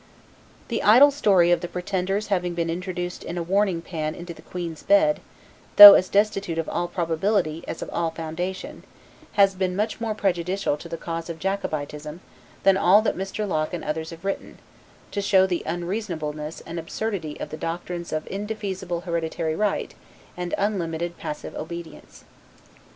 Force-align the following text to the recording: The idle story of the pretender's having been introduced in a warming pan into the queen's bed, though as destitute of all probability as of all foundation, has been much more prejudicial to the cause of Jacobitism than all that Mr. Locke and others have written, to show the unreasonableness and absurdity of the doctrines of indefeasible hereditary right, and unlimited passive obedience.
The 0.69 0.81
idle 0.81 1.11
story 1.11 1.51
of 1.51 1.61
the 1.61 1.67
pretender's 1.67 2.29
having 2.29 2.55
been 2.55 2.71
introduced 2.71 3.23
in 3.23 3.37
a 3.37 3.43
warming 3.43 3.83
pan 3.83 4.15
into 4.15 4.33
the 4.33 4.41
queen's 4.41 4.81
bed, 4.81 5.19
though 5.75 5.93
as 5.93 6.09
destitute 6.09 6.57
of 6.57 6.67
all 6.67 6.87
probability 6.87 7.63
as 7.67 7.83
of 7.83 7.89
all 7.93 8.09
foundation, 8.09 8.83
has 9.33 9.53
been 9.53 9.75
much 9.75 10.01
more 10.01 10.15
prejudicial 10.15 10.75
to 10.77 10.89
the 10.89 10.97
cause 10.97 11.29
of 11.29 11.37
Jacobitism 11.37 12.19
than 12.63 12.77
all 12.77 13.03
that 13.03 13.15
Mr. 13.15 13.47
Locke 13.47 13.75
and 13.75 13.83
others 13.83 14.09
have 14.09 14.25
written, 14.25 14.57
to 15.11 15.21
show 15.21 15.45
the 15.45 15.61
unreasonableness 15.67 16.61
and 16.61 16.79
absurdity 16.79 17.39
of 17.39 17.49
the 17.51 17.55
doctrines 17.57 18.11
of 18.11 18.25
indefeasible 18.25 19.01
hereditary 19.01 19.55
right, 19.55 19.93
and 20.35 20.55
unlimited 20.57 21.15
passive 21.19 21.53
obedience. 21.53 22.23